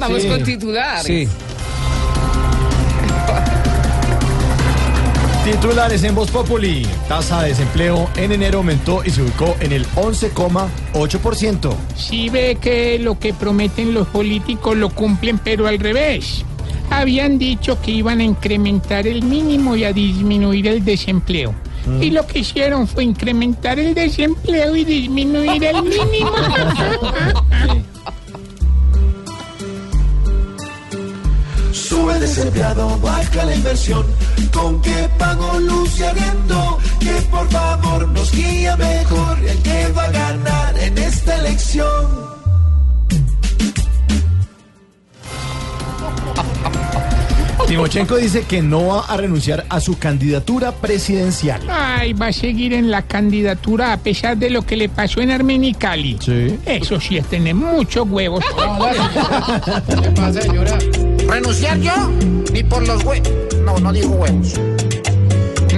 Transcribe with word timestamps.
Vamos 0.00 0.22
Sí. 0.22 0.28
con 0.28 0.42
titulares. 0.42 1.04
Sí. 1.04 1.28
Titulares 5.44 6.02
en 6.04 6.14
Voz 6.14 6.30
Populi. 6.30 6.86
Tasa 7.08 7.42
de 7.42 7.48
desempleo 7.48 8.08
en 8.16 8.32
enero 8.32 8.58
aumentó 8.58 9.02
y 9.04 9.10
se 9.10 9.22
ubicó 9.22 9.56
en 9.60 9.72
el 9.72 9.86
11,8%. 9.96 11.74
Si 11.96 12.28
ve 12.28 12.58
que 12.60 12.98
lo 12.98 13.18
que 13.18 13.32
prometen 13.32 13.94
los 13.94 14.06
políticos 14.08 14.76
lo 14.76 14.90
cumplen, 14.90 15.38
pero 15.38 15.66
al 15.66 15.78
revés. 15.78 16.44
Habían 16.90 17.38
dicho 17.38 17.80
que 17.80 17.90
iban 17.92 18.20
a 18.20 18.24
incrementar 18.24 19.06
el 19.06 19.22
mínimo 19.22 19.76
y 19.76 19.84
a 19.84 19.92
disminuir 19.92 20.66
el 20.66 20.84
desempleo. 20.84 21.54
Y 22.00 22.10
lo 22.10 22.26
que 22.26 22.40
hicieron 22.40 22.86
fue 22.86 23.04
incrementar 23.04 23.78
el 23.78 23.94
desempleo 23.94 24.76
y 24.76 24.84
disminuir 24.84 25.64
el 25.64 25.82
mínimo. 25.82 26.30
El 32.20 32.26
desempleado, 32.26 32.98
baja 32.98 33.44
la 33.46 33.54
inversión. 33.54 34.04
Con 34.52 34.82
que 34.82 35.08
pago 35.18 35.58
luz 35.58 36.00
y 36.00 36.02
arriendo. 36.02 36.78
Que 37.00 37.12
por 37.30 37.48
favor 37.48 38.08
nos 38.08 38.30
guía 38.32 38.76
mejor. 38.76 39.38
El 39.38 39.56
que 39.62 39.88
va 39.96 40.04
a 40.04 40.10
ganar 40.10 40.78
en 40.78 40.98
esta 40.98 41.36
elección. 41.36 42.30
Timochenko 47.66 48.16
dice 48.16 48.42
que 48.42 48.60
no 48.60 48.88
va 48.88 49.06
a 49.06 49.16
renunciar 49.16 49.64
a 49.70 49.80
su 49.80 49.98
candidatura 49.98 50.72
presidencial. 50.72 51.62
Ay, 51.70 52.12
va 52.12 52.26
a 52.26 52.32
seguir 52.34 52.74
en 52.74 52.90
la 52.90 53.00
candidatura 53.02 53.94
a 53.94 53.96
pesar 53.96 54.36
de 54.36 54.50
lo 54.50 54.60
que 54.62 54.76
le 54.76 54.90
pasó 54.90 55.22
en 55.22 55.30
Armenia 55.30 55.70
y 55.70 55.74
Cali. 55.74 56.18
Sí. 56.20 56.58
Eso 56.66 57.00
sí 57.00 57.16
es 57.16 57.26
tener 57.28 57.54
muchos 57.54 58.06
huevos. 58.10 58.44
¿Renunciar 61.30 61.78
yo? 61.78 62.10
Ni 62.52 62.64
por 62.64 62.86
los 62.88 63.04
huevos. 63.04 63.30
No, 63.64 63.78
no 63.78 63.92
digo 63.92 64.08
huevos. 64.16 64.58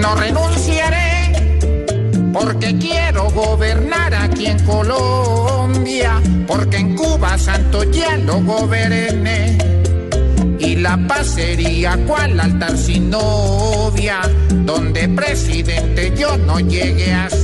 No 0.00 0.14
renunciaré 0.14 1.58
porque 2.32 2.74
quiero 2.78 3.30
gobernar 3.30 4.14
aquí 4.14 4.46
en 4.46 4.58
Colombia. 4.64 6.22
Porque 6.46 6.78
en 6.78 6.96
Cuba 6.96 7.36
Santo 7.36 7.84
ya 7.84 8.16
lo 8.16 8.40
goberné. 8.40 9.58
Y 10.58 10.76
la 10.76 10.96
paz 11.06 11.34
sería 11.34 11.98
cual 12.06 12.40
altar 12.40 12.78
sin 12.78 13.10
novia, 13.10 14.22
donde 14.48 15.06
presidente 15.10 16.14
yo 16.16 16.38
no 16.38 16.60
llegue 16.60 17.12
a 17.12 17.28
ser. 17.28 17.41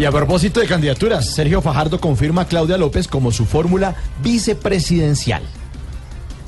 Y 0.00 0.06
a 0.06 0.10
propósito 0.10 0.60
de 0.60 0.66
candidaturas, 0.66 1.28
Sergio 1.28 1.60
Fajardo 1.60 2.00
confirma 2.00 2.40
a 2.40 2.46
Claudia 2.46 2.78
López 2.78 3.06
como 3.06 3.30
su 3.30 3.44
fórmula 3.44 3.94
vicepresidencial. 4.22 5.42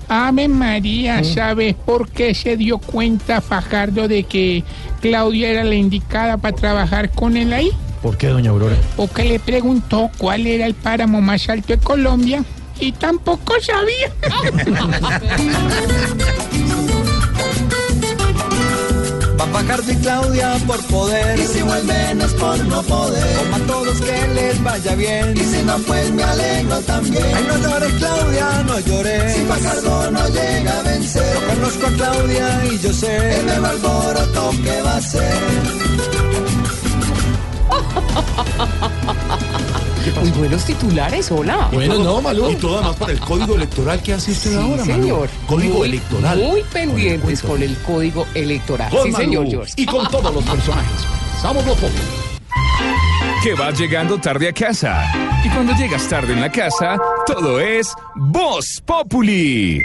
Ave 0.09 0.49
María, 0.49 1.23
¿sabes 1.23 1.75
por 1.75 2.09
qué 2.09 2.35
se 2.35 2.57
dio 2.57 2.79
cuenta 2.79 3.43
Fajardo 3.43 4.09
de 4.09 4.25
que 4.25 4.65
Claudia 5.03 5.51
era 5.51 5.65
la 5.65 5.75
indicada 5.75 6.39
para 6.39 6.57
trabajar 6.57 7.11
con 7.11 7.37
él 7.37 7.53
ahí? 7.53 7.71
¿Por 8.01 8.17
qué, 8.17 8.29
doña 8.29 8.53
Aurora? 8.53 8.77
Porque 8.97 9.25
le 9.27 9.39
preguntó 9.39 10.11
cuál 10.17 10.47
era 10.47 10.65
el 10.65 10.73
páramo 10.73 11.21
más 11.21 11.47
alto 11.51 11.75
de 11.75 11.79
Colombia 11.79 12.43
y 12.81 12.93
tampoco 12.93 13.53
sabía. 13.61 14.11
Van 19.43 19.53
Fajardo 19.53 19.91
y 19.91 19.97
Claudia 19.97 20.55
por 20.69 20.81
poder. 20.87 21.37
Y 21.37 21.47
si 21.49 21.63
vuelven 21.63 22.21
es 22.21 22.33
por 22.35 22.65
no 22.67 22.81
poder. 22.83 23.37
Como 23.39 23.57
a 23.57 23.59
todos 23.67 24.01
que 24.01 24.29
les 24.35 24.63
vaya 24.63 24.95
bien. 24.95 25.37
Y 25.37 25.41
si 25.41 25.63
no, 25.65 25.79
pues 25.79 26.13
me 26.13 26.23
alegro 26.23 26.79
también. 26.83 27.25
Ay, 27.35 27.45
no 27.49 27.59
llores, 27.59 27.93
Claudia, 27.95 28.63
no 28.65 28.79
llores. 28.79 29.35
Si 29.35 29.41
Fajardo 29.41 30.11
no 30.13 30.29
llega 30.29 30.79
a 30.79 30.83
vencer. 30.83 31.35
Yo 31.35 31.55
conozco 31.55 31.87
a 31.87 31.91
Claudia 31.91 32.65
y 32.71 32.79
yo 32.79 32.93
sé. 32.93 33.41
El 33.41 33.47
nuevo 33.47 33.67
alboroto 33.67 34.51
que 34.63 34.83
va 34.83 34.97
a 34.97 35.01
ser. 35.01 36.52
Muy 40.33 40.39
buenos 40.49 40.65
titulares, 40.65 41.31
hola. 41.31 41.69
Bueno, 41.73 41.99
no, 41.99 42.21
Malú. 42.23 42.51
Y 42.51 42.57
todo 42.57 42.79
además 42.79 42.97
para 42.97 43.13
el 43.13 43.21
código 43.21 43.55
electoral 43.55 44.03
que 44.03 44.15
hace 44.15 44.33
usted 44.33 44.51
Sí, 44.51 44.57
ahora, 44.57 44.85
Malú. 44.85 44.85
señor. 45.03 45.29
Código 45.47 45.79
muy, 45.79 45.89
electoral. 45.89 46.39
Muy 46.39 46.63
pendientes 46.73 47.43
con 47.43 47.63
el 47.63 47.77
código 47.79 48.27
electoral. 48.35 48.91
Con 48.91 49.03
sí, 49.05 49.11
Malú 49.11 49.25
señor 49.25 49.47
George. 49.49 49.73
Y 49.77 49.87
con 49.87 50.07
todos 50.09 50.35
los 50.35 50.45
personajes. 50.45 51.01
Somos 51.41 51.67
los 51.67 51.77
Populi. 51.77 51.93
que 53.43 53.55
vas 53.55 53.79
llegando 53.79 54.19
tarde 54.19 54.49
a 54.49 54.53
casa. 54.53 55.05
Y 55.45 55.49
cuando 55.51 55.75
llegas 55.75 56.09
tarde 56.09 56.33
en 56.33 56.41
la 56.41 56.51
casa, 56.51 56.97
todo 57.27 57.61
es 57.61 57.93
Voz 58.15 58.81
Populi. 58.87 59.81